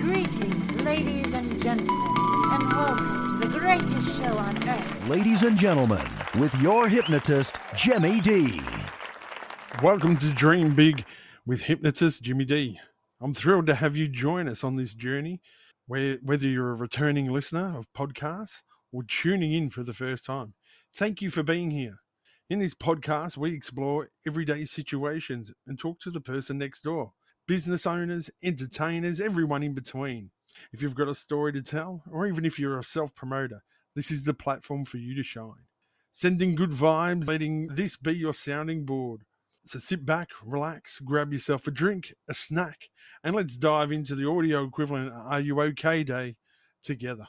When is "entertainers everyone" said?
28.44-29.64